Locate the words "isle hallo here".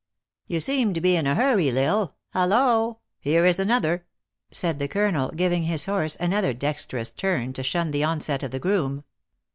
1.79-3.45